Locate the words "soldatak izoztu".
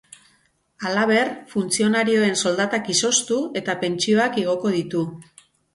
2.47-3.41